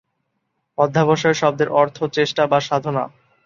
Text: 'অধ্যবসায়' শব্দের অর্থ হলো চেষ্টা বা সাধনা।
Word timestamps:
'অধ্যবসায়' 0.77 1.39
শব্দের 1.41 1.69
অর্থ 1.73 1.97
হলো 2.01 2.13
চেষ্টা 2.13 2.43
বা 2.47 2.59
সাধনা। 2.61 3.03